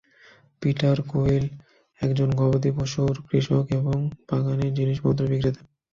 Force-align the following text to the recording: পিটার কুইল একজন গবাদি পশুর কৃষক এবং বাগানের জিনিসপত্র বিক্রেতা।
পিটার 0.61 0.97
কুইল 1.07 1.45
একজন 2.01 2.29
গবাদি 2.31 2.71
পশুর 2.77 3.13
কৃষক 3.27 3.65
এবং 3.79 3.97
বাগানের 4.29 4.71
জিনিসপত্র 4.73 5.21
বিক্রেতা। 5.27 5.61